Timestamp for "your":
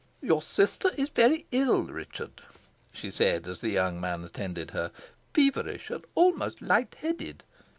0.23-0.41